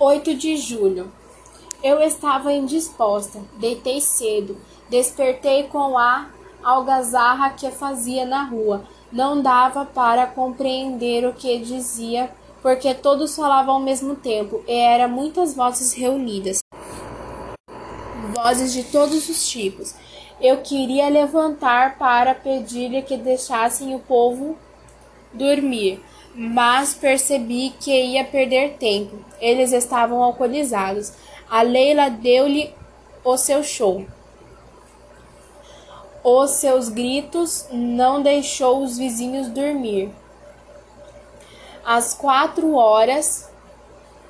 8 0.00 0.34
de 0.34 0.56
julho. 0.56 1.10
Eu 1.82 2.00
estava 2.00 2.52
indisposta, 2.52 3.40
deitei 3.56 4.00
cedo, 4.00 4.56
despertei 4.88 5.64
com 5.64 5.98
a 5.98 6.28
algazarra 6.62 7.50
que 7.50 7.68
fazia 7.72 8.24
na 8.24 8.44
rua. 8.44 8.84
Não 9.10 9.42
dava 9.42 9.84
para 9.84 10.26
compreender 10.26 11.26
o 11.26 11.32
que 11.32 11.58
dizia, 11.58 12.30
porque 12.62 12.94
todos 12.94 13.34
falavam 13.34 13.74
ao 13.74 13.80
mesmo 13.80 14.14
tempo, 14.14 14.62
e 14.68 14.72
eram 14.72 15.08
muitas 15.08 15.54
vozes 15.54 15.92
reunidas. 15.92 16.60
Vozes 18.36 18.72
de 18.72 18.84
todos 18.84 19.28
os 19.28 19.48
tipos. 19.48 19.94
Eu 20.40 20.58
queria 20.58 21.08
levantar 21.08 21.98
para 21.98 22.36
pedir-lhe 22.36 23.02
que 23.02 23.16
deixassem 23.16 23.96
o 23.96 23.98
povo 23.98 24.56
dormir, 25.32 26.00
mas 26.34 26.94
percebi 26.94 27.70
que 27.80 27.90
ia 27.90 28.24
perder 28.24 28.76
tempo. 28.78 29.18
Eles 29.40 29.72
estavam 29.72 30.22
alcoolizados. 30.22 31.12
A 31.48 31.62
Leila 31.62 32.08
deu-lhe 32.08 32.74
o 33.24 33.36
seu 33.36 33.62
show. 33.62 34.04
Os 36.22 36.50
seus 36.52 36.88
gritos 36.88 37.66
não 37.72 38.22
deixou 38.22 38.82
os 38.82 38.98
vizinhos 38.98 39.48
dormir. 39.48 40.10
Às 41.84 42.12
quatro 42.12 42.74
horas 42.74 43.50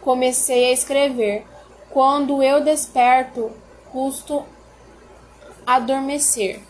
comecei 0.00 0.66
a 0.66 0.72
escrever. 0.72 1.44
Quando 1.90 2.42
eu 2.42 2.62
desperto, 2.62 3.50
custo 3.90 4.44
adormecer. 5.66 6.67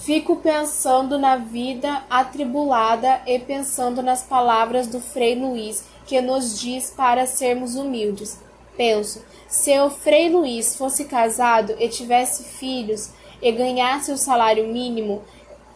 Fico 0.00 0.36
pensando 0.36 1.18
na 1.18 1.36
vida 1.36 2.02
atribulada 2.08 3.20
e 3.26 3.38
pensando 3.38 4.02
nas 4.02 4.22
palavras 4.22 4.86
do 4.86 5.00
Frei 5.00 5.34
Luiz, 5.34 5.84
que 6.06 6.20
nos 6.20 6.58
diz 6.58 6.90
para 6.96 7.26
sermos 7.26 7.74
humildes. 7.74 8.38
Penso, 8.76 9.22
se 9.46 9.78
o 9.80 9.90
Frei 9.90 10.30
Luiz 10.30 10.76
fosse 10.76 11.04
casado 11.04 11.74
e 11.78 11.88
tivesse 11.88 12.44
filhos 12.44 13.10
e 13.42 13.52
ganhasse 13.52 14.10
o 14.12 14.16
salário 14.16 14.68
mínimo, 14.68 15.22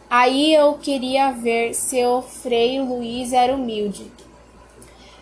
aí 0.09 0.53
eu 0.53 0.75
queria 0.75 1.31
ver 1.31 1.73
se 1.73 2.03
o 2.05 2.21
Frei 2.21 2.79
Luiz 2.79 3.33
era 3.33 3.53
humilde. 3.53 4.09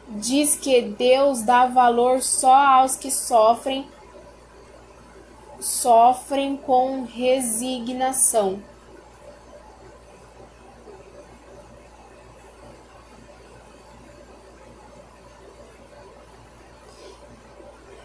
Diz 0.08 0.56
que 0.56 0.82
Deus 0.82 1.42
dá 1.42 1.66
valor 1.66 2.22
só 2.22 2.54
aos 2.54 2.96
que 2.96 3.10
sofrem 3.10 3.86
sofrem 5.60 6.58
com 6.58 7.04
resignação. 7.04 8.71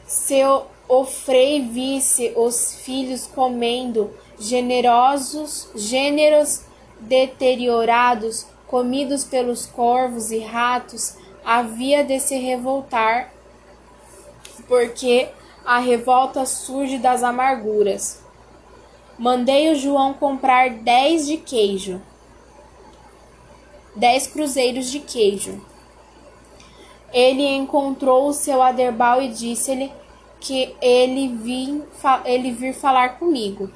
Se 0.06 0.40
o 0.88 1.04
frei 1.04 1.62
visse 1.62 2.32
os 2.36 2.76
filhos 2.76 3.26
comendo, 3.26 4.10
generosos, 4.38 5.68
gêneros 5.74 6.62
deteriorados, 7.00 8.46
comidos 8.68 9.24
pelos 9.24 9.66
corvos 9.66 10.30
e 10.30 10.38
ratos, 10.38 11.16
havia 11.44 12.04
de 12.04 12.20
se 12.20 12.36
revoltar, 12.36 13.32
porque 14.68 15.28
a 15.64 15.78
revolta 15.78 16.46
surge 16.46 16.98
das 16.98 17.22
amarguras. 17.24 18.20
Mandei 19.18 19.72
o 19.72 19.74
João 19.74 20.14
comprar 20.14 20.70
dez 20.70 21.26
de 21.26 21.36
queijo, 21.36 22.00
dez 23.96 24.26
cruzeiros 24.26 24.90
de 24.90 25.00
queijo. 25.00 25.60
Ele 27.16 27.46
encontrou 27.56 28.28
o 28.28 28.34
seu 28.34 28.62
Aderbal 28.62 29.22
e 29.22 29.28
disse-lhe 29.28 29.90
que 30.38 30.76
ele, 30.82 31.28
vim, 31.28 31.82
ele 32.26 32.52
vir 32.52 32.74
falar 32.74 33.18
comigo 33.18 33.70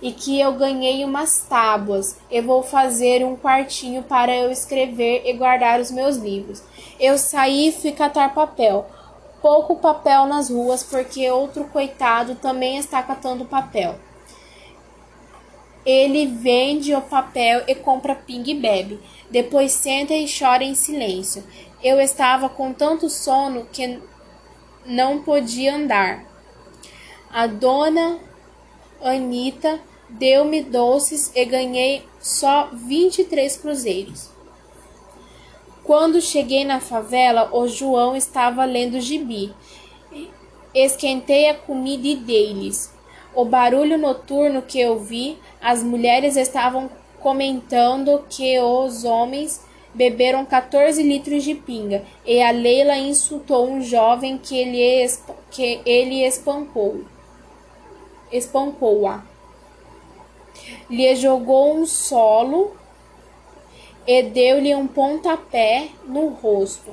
e 0.00 0.10
que 0.10 0.40
eu 0.40 0.54
ganhei 0.54 1.04
umas 1.04 1.46
tábuas 1.48 2.16
e 2.30 2.40
vou 2.40 2.62
fazer 2.62 3.24
um 3.24 3.36
quartinho 3.36 4.02
para 4.02 4.34
eu 4.34 4.50
escrever 4.50 5.22
e 5.26 5.34
guardar 5.34 5.78
os 5.80 5.90
meus 5.90 6.16
livros. 6.16 6.62
Eu 6.98 7.18
saí 7.18 7.68
e 7.68 7.72
fui 7.72 7.92
catar 7.92 8.32
papel 8.32 8.86
pouco 9.42 9.74
papel 9.76 10.24
nas 10.24 10.48
ruas 10.48 10.84
porque 10.84 11.28
outro 11.28 11.64
coitado 11.64 12.36
também 12.36 12.78
está 12.78 13.02
catando 13.02 13.44
papel. 13.44 13.96
Ele 15.84 16.26
vende 16.26 16.94
o 16.94 17.00
papel 17.00 17.64
e 17.66 17.74
compra 17.74 18.14
ping 18.14 18.44
e 18.46 18.54
bebe. 18.54 19.00
Depois 19.30 19.72
senta 19.72 20.14
e 20.14 20.26
chora 20.26 20.62
em 20.62 20.74
silêncio. 20.74 21.42
Eu 21.82 22.00
estava 22.00 22.48
com 22.48 22.72
tanto 22.72 23.10
sono 23.10 23.66
que 23.72 24.00
não 24.86 25.22
podia 25.22 25.74
andar. 25.74 26.24
A 27.30 27.46
dona 27.46 28.20
Anita 29.00 29.80
deu-me 30.08 30.62
doces 30.62 31.32
e 31.34 31.44
ganhei 31.44 32.06
só 32.20 32.70
23 32.72 33.56
cruzeiros. 33.56 34.30
Quando 35.82 36.20
cheguei 36.20 36.64
na 36.64 36.78
favela, 36.78 37.50
o 37.52 37.66
João 37.66 38.14
estava 38.14 38.64
lendo 38.64 39.00
gibi. 39.00 39.52
Esquentei 40.72 41.48
a 41.48 41.54
comida 41.54 42.06
e 42.06 42.14
dei-lhes. 42.14 42.91
O 43.34 43.44
barulho 43.46 43.96
noturno 43.96 44.60
que 44.60 44.78
eu 44.78 44.98
vi, 44.98 45.38
as 45.60 45.82
mulheres 45.82 46.36
estavam 46.36 46.90
comentando 47.18 48.24
que 48.28 48.58
os 48.60 49.04
homens 49.04 49.64
beberam 49.94 50.44
14 50.44 51.02
litros 51.02 51.44
de 51.44 51.54
pinga 51.54 52.02
e 52.26 52.42
a 52.42 52.50
Leila 52.50 52.96
insultou 52.96 53.68
um 53.68 53.80
jovem 53.80 54.36
que 54.36 54.58
ele, 54.58 55.10
que 55.50 55.80
ele 55.86 56.26
espancou. 56.26 57.04
Espancou-a. 58.30 59.22
Lhe 60.90 61.14
jogou 61.16 61.74
um 61.74 61.86
solo 61.86 62.76
e 64.06 64.22
deu-lhe 64.22 64.74
um 64.74 64.86
pontapé 64.86 65.88
no 66.04 66.28
rosto. 66.28 66.92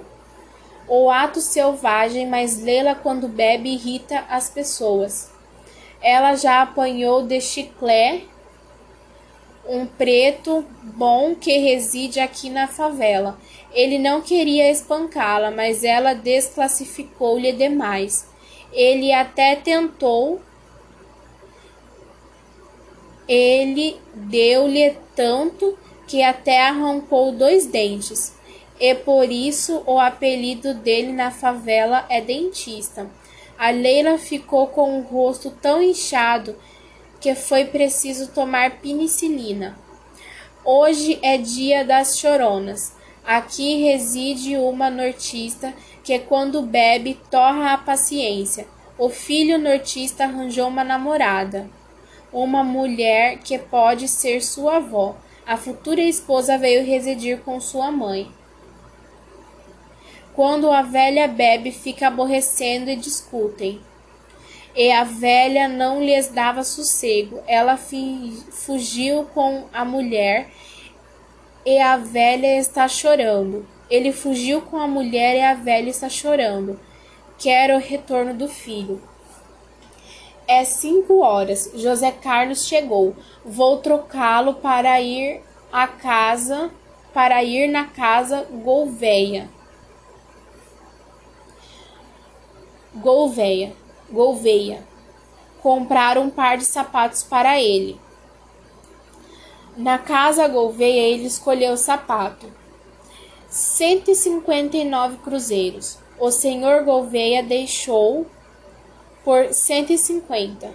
O 0.87 1.09
ato 1.09 1.41
selvagem, 1.41 2.27
mas 2.27 2.61
Lela, 2.61 2.95
quando 2.95 3.27
bebe, 3.27 3.69
irrita 3.69 4.25
as 4.29 4.49
pessoas. 4.49 5.31
Ela 6.01 6.35
já 6.35 6.61
apanhou 6.61 7.23
de 7.23 7.41
chiclé 7.41 8.21
um 9.67 9.85
preto 9.85 10.65
bom 10.81 11.35
que 11.35 11.57
reside 11.57 12.19
aqui 12.19 12.49
na 12.49 12.67
favela. 12.67 13.37
Ele 13.71 13.99
não 13.99 14.21
queria 14.21 14.71
espancá-la, 14.71 15.51
mas 15.51 15.83
ela 15.83 16.13
desclassificou-lhe 16.15 17.51
demais. 17.51 18.27
Ele 18.73 19.13
até 19.13 19.55
tentou. 19.55 20.41
Ele 23.27 23.95
deu-lhe 24.13 24.97
tanto 25.15 25.77
que 26.07 26.23
até 26.23 26.61
arrancou 26.67 27.31
dois 27.31 27.67
dentes, 27.67 28.33
e 28.79 28.95
por 28.95 29.31
isso 29.31 29.83
o 29.85 29.99
apelido 29.99 30.73
dele 30.73 31.11
na 31.11 31.29
favela 31.29 32.07
é 32.09 32.19
dentista. 32.19 33.07
A 33.59 33.71
Leila 33.71 34.17
ficou 34.17 34.67
com 34.67 34.97
o 34.97 35.01
rosto 35.01 35.51
tão 35.51 35.83
inchado 35.83 36.55
que 37.19 37.35
foi 37.35 37.65
preciso 37.65 38.31
tomar 38.31 38.79
penicilina. 38.79 39.77
Hoje 40.63 41.19
é 41.21 41.37
dia 41.37 41.83
das 41.83 42.17
choronas. 42.17 42.93
Aqui 43.21 43.83
reside 43.83 44.55
uma 44.55 44.89
nortista 44.89 45.73
que, 46.05 46.17
quando 46.19 46.61
bebe, 46.61 47.19
torra 47.29 47.73
a 47.73 47.77
paciência. 47.77 48.65
O 48.97 49.09
filho 49.09 49.57
nortista 49.57 50.23
arranjou 50.23 50.69
uma 50.69 50.85
namorada, 50.85 51.69
uma 52.31 52.63
mulher 52.63 53.39
que 53.39 53.59
pode 53.59 54.07
ser 54.07 54.41
sua 54.41 54.77
avó. 54.77 55.17
A 55.45 55.57
futura 55.57 55.99
esposa 55.99 56.57
veio 56.57 56.85
residir 56.85 57.41
com 57.41 57.59
sua 57.59 57.91
mãe. 57.91 58.31
Quando 60.39 60.71
a 60.71 60.81
velha 60.81 61.27
bebe, 61.27 61.69
fica 61.69 62.07
aborrecendo 62.07 62.89
e 62.89 62.95
discutem. 62.95 63.81
E 64.73 64.89
a 64.89 65.03
velha 65.03 65.67
não 65.67 66.01
lhes 66.01 66.29
dava 66.29 66.63
sossego. 66.63 67.43
Ela 67.45 67.77
fugiu 67.77 69.25
com 69.33 69.65
a 69.73 69.83
mulher 69.83 70.49
e 71.65 71.77
a 71.77 71.97
velha 71.97 72.57
está 72.57 72.87
chorando. 72.87 73.67
Ele 73.89 74.13
fugiu 74.13 74.61
com 74.61 74.77
a 74.77 74.87
mulher 74.87 75.35
e 75.35 75.41
a 75.41 75.55
velha 75.55 75.89
está 75.89 76.07
chorando. 76.07 76.79
Quer 77.37 77.75
o 77.75 77.77
retorno 77.77 78.33
do 78.33 78.47
filho. 78.47 79.01
É 80.47 80.63
cinco 80.63 81.19
horas. 81.19 81.69
José 81.75 82.13
Carlos 82.13 82.65
chegou. 82.65 83.13
Vou 83.43 83.79
trocá-lo 83.79 84.53
para 84.53 85.01
ir 85.01 85.41
à 85.69 85.85
casa, 85.85 86.71
para 87.13 87.43
ir 87.43 87.67
na 87.67 87.83
casa 87.87 88.47
Gouveia. 88.49 89.58
Gouveia, 92.95 93.71
Gouveia. 94.11 94.83
Comprar 95.61 96.17
um 96.17 96.29
par 96.29 96.57
de 96.57 96.65
sapatos 96.65 97.21
para 97.21 97.61
ele. 97.61 97.99
Na 99.77 99.99
casa 99.99 100.47
Gouveia 100.47 101.01
ele 101.01 101.27
escolheu 101.27 101.73
o 101.73 101.77
sapato. 101.77 102.51
159 103.47 105.17
cruzeiros. 105.17 105.99
O 106.19 106.31
senhor 106.31 106.83
Gouveia 106.83 107.43
deixou 107.43 108.25
por 109.23 109.53
150. 109.53 110.73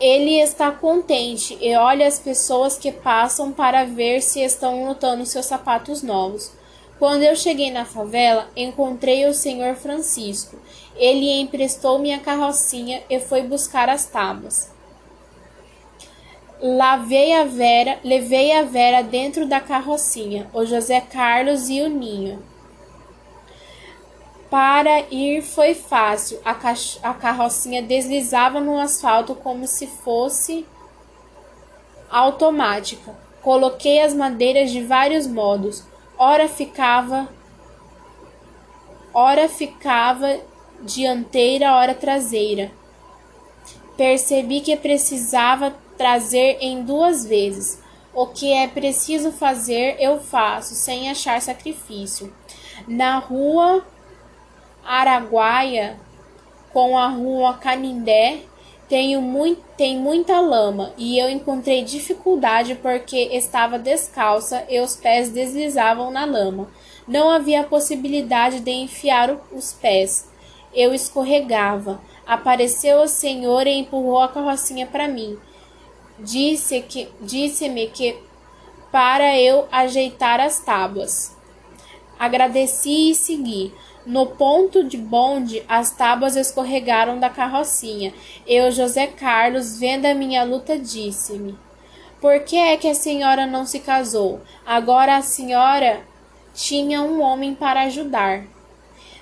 Ele 0.00 0.40
está 0.40 0.70
contente 0.70 1.58
e 1.60 1.76
olha 1.76 2.06
as 2.06 2.18
pessoas 2.18 2.78
que 2.78 2.90
passam 2.90 3.52
para 3.52 3.84
ver 3.84 4.22
se 4.22 4.40
estão 4.40 4.86
notando 4.86 5.26
seus 5.26 5.44
sapatos 5.44 6.02
novos. 6.02 6.52
Quando 6.98 7.22
eu 7.22 7.36
cheguei 7.36 7.70
na 7.70 7.84
favela, 7.84 8.48
encontrei 8.56 9.26
o 9.26 9.34
senhor 9.34 9.74
Francisco. 9.74 10.58
Ele 10.96 11.40
emprestou 11.40 11.98
minha 11.98 12.18
carrocinha 12.18 13.02
e 13.10 13.20
foi 13.20 13.42
buscar 13.42 13.88
as 13.88 14.06
tábuas. 14.06 14.74
Lavei 16.58 17.34
a 17.34 17.44
Vera, 17.44 17.98
levei 18.02 18.52
a 18.52 18.62
Vera 18.62 19.02
dentro 19.02 19.46
da 19.46 19.60
carrocinha, 19.60 20.48
o 20.54 20.64
José 20.64 21.02
Carlos 21.02 21.68
e 21.68 21.82
o 21.82 21.88
Ninho. 21.88 22.42
Para 24.48 25.00
ir 25.10 25.42
foi 25.42 25.74
fácil, 25.74 26.40
a, 26.42 26.52
a 27.02 27.12
carrocinha 27.12 27.82
deslizava 27.82 28.58
no 28.58 28.78
asfalto 28.78 29.34
como 29.34 29.66
se 29.66 29.86
fosse 29.86 30.64
automática. 32.08 33.14
Coloquei 33.42 34.00
as 34.00 34.14
madeiras 34.14 34.70
de 34.70 34.82
vários 34.82 35.26
modos. 35.26 35.84
Ora 36.18 36.48
ficava, 36.48 37.28
ora 39.12 39.48
ficava 39.48 40.40
dianteira, 40.82 41.74
ora 41.74 41.94
traseira. 41.94 42.70
Percebi 43.96 44.60
que 44.60 44.76
precisava 44.76 45.74
trazer 45.96 46.58
em 46.60 46.82
duas 46.82 47.24
vezes. 47.26 47.82
O 48.14 48.26
que 48.26 48.50
é 48.50 48.66
preciso 48.66 49.30
fazer, 49.30 49.96
eu 50.00 50.18
faço, 50.20 50.74
sem 50.74 51.10
achar 51.10 51.40
sacrifício. 51.42 52.32
Na 52.88 53.18
rua 53.18 53.84
Araguaia 54.82 55.98
com 56.72 56.96
a 56.96 57.08
rua 57.08 57.54
Canindé 57.54 58.42
tenho 58.88 59.20
muito, 59.20 59.62
tem 59.76 59.98
muita 59.98 60.40
lama 60.40 60.92
e 60.96 61.18
eu 61.18 61.28
encontrei 61.28 61.82
dificuldade 61.82 62.76
porque 62.76 63.16
estava 63.32 63.78
descalça 63.78 64.64
e 64.68 64.80
os 64.80 64.94
pés 64.96 65.30
deslizavam 65.30 66.10
na 66.10 66.24
lama. 66.24 66.68
Não 67.06 67.30
havia 67.30 67.64
possibilidade 67.64 68.60
de 68.60 68.70
enfiar 68.70 69.38
os 69.52 69.72
pés. 69.72 70.28
Eu 70.74 70.94
escorregava. 70.94 72.00
Apareceu 72.26 73.02
o 73.02 73.08
senhor 73.08 73.66
e 73.66 73.78
empurrou 73.78 74.20
a 74.20 74.28
carrocinha 74.28 74.86
para 74.86 75.06
mim. 75.06 75.38
Disse 76.18 76.80
que 76.82 77.08
disse-me 77.20 77.88
que 77.88 78.16
para 78.90 79.38
eu 79.38 79.68
ajeitar 79.70 80.40
as 80.40 80.58
tábuas. 80.60 81.35
Agradeci 82.18 83.10
e 83.10 83.14
segui. 83.14 83.72
No 84.06 84.26
ponto 84.26 84.84
de 84.84 84.96
bonde, 84.96 85.64
as 85.68 85.90
tábuas 85.90 86.36
escorregaram 86.36 87.18
da 87.18 87.28
carrocinha. 87.28 88.14
Eu, 88.46 88.70
José 88.70 89.08
Carlos, 89.08 89.78
vendo 89.78 90.06
a 90.06 90.14
minha 90.14 90.44
luta, 90.44 90.78
disse-me: 90.78 91.58
Por 92.20 92.40
que 92.40 92.56
é 92.56 92.76
que 92.76 92.88
a 92.88 92.94
senhora 92.94 93.46
não 93.46 93.66
se 93.66 93.80
casou? 93.80 94.40
Agora 94.64 95.16
a 95.16 95.22
senhora 95.22 96.04
tinha 96.54 97.02
um 97.02 97.20
homem 97.20 97.54
para 97.54 97.82
ajudar. 97.82 98.44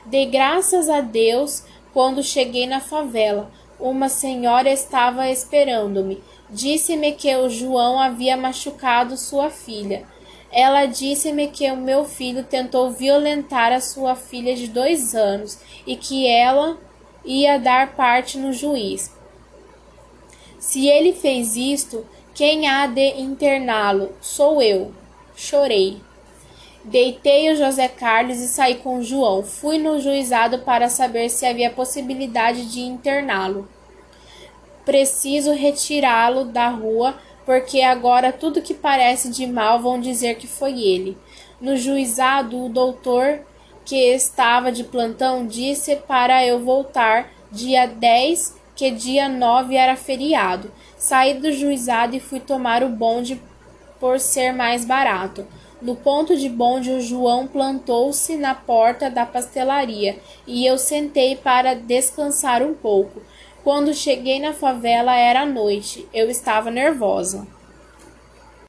Dei 0.04 0.26
graças 0.26 0.88
a 0.88 1.00
Deus 1.00 1.64
quando 1.92 2.22
cheguei 2.22 2.66
na 2.66 2.80
favela. 2.80 3.50
Uma 3.80 4.08
senhora 4.08 4.70
estava 4.70 5.30
esperando-me. 5.30 6.22
Disse-me 6.50 7.12
que 7.12 7.34
o 7.34 7.48
João 7.48 7.98
havia 7.98 8.36
machucado 8.36 9.16
sua 9.16 9.48
filha. 9.48 10.06
Ela 10.56 10.86
disse-me 10.86 11.48
que 11.48 11.68
o 11.72 11.76
meu 11.76 12.04
filho 12.04 12.44
tentou 12.44 12.88
violentar 12.88 13.72
a 13.72 13.80
sua 13.80 14.14
filha 14.14 14.54
de 14.54 14.68
dois 14.68 15.12
anos 15.12 15.58
e 15.84 15.96
que 15.96 16.28
ela 16.28 16.78
ia 17.24 17.58
dar 17.58 17.96
parte 17.96 18.38
no 18.38 18.52
juiz. 18.52 19.12
Se 20.60 20.86
ele 20.86 21.12
fez 21.12 21.56
isto, 21.56 22.06
quem 22.32 22.68
há 22.68 22.86
de 22.86 23.20
interná-lo? 23.20 24.14
Sou 24.20 24.62
eu. 24.62 24.92
Chorei. 25.34 26.00
Deitei 26.84 27.50
o 27.50 27.56
José 27.56 27.88
Carlos 27.88 28.38
e 28.38 28.46
saí 28.46 28.76
com 28.76 28.98
o 28.98 29.02
João. 29.02 29.42
Fui 29.42 29.76
no 29.76 29.98
juizado 29.98 30.60
para 30.60 30.88
saber 30.88 31.30
se 31.30 31.44
havia 31.44 31.70
possibilidade 31.70 32.66
de 32.66 32.80
interná-lo. 32.80 33.68
Preciso 34.84 35.50
retirá-lo 35.50 36.44
da 36.44 36.68
rua 36.68 37.18
porque 37.44 37.82
agora 37.82 38.32
tudo 38.32 38.62
que 38.62 38.74
parece 38.74 39.30
de 39.30 39.46
mal 39.46 39.80
vão 39.80 40.00
dizer 40.00 40.36
que 40.36 40.46
foi 40.46 40.80
ele. 40.80 41.16
No 41.60 41.76
juizado, 41.76 42.64
o 42.64 42.68
doutor 42.68 43.40
que 43.84 43.96
estava 44.14 44.72
de 44.72 44.84
plantão 44.84 45.46
disse 45.46 45.96
para 45.96 46.44
eu 46.44 46.60
voltar 46.60 47.30
dia 47.50 47.86
10, 47.86 48.56
que 48.74 48.90
dia 48.90 49.28
9 49.28 49.76
era 49.76 49.96
feriado. 49.96 50.72
Saí 50.96 51.34
do 51.34 51.52
juizado 51.52 52.16
e 52.16 52.20
fui 52.20 52.40
tomar 52.40 52.82
o 52.82 52.88
bonde 52.88 53.40
por 54.00 54.18
ser 54.18 54.52
mais 54.52 54.84
barato. 54.84 55.46
No 55.80 55.94
ponto 55.94 56.34
de 56.34 56.48
bonde, 56.48 56.90
o 56.90 57.00
João 57.00 57.46
plantou-se 57.46 58.36
na 58.36 58.54
porta 58.54 59.10
da 59.10 59.26
pastelaria 59.26 60.18
e 60.46 60.64
eu 60.64 60.78
sentei 60.78 61.36
para 61.36 61.74
descansar 61.74 62.62
um 62.62 62.72
pouco. 62.72 63.20
Quando 63.64 63.94
cheguei 63.94 64.38
na 64.38 64.52
favela 64.52 65.16
era 65.16 65.46
noite. 65.46 66.06
Eu 66.12 66.28
estava 66.28 66.70
nervosa. 66.70 67.46